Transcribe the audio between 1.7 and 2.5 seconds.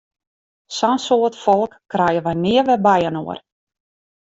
krije wy